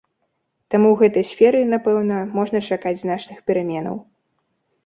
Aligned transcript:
Таму 0.75 0.87
ў 0.93 1.01
гэтай 1.01 1.25
сферы, 1.33 1.59
напэўна, 1.73 2.17
можна 2.39 2.63
чакаць 2.71 2.97
значных 3.05 3.37
пераменаў. 3.51 3.95